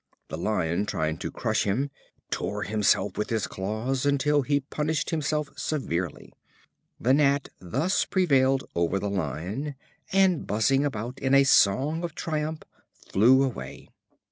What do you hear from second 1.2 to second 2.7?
crush him, tore